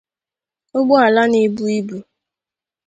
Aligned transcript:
ụgbọala 0.77 1.21
na-ebu 1.31 1.63
íbú 1.77 1.97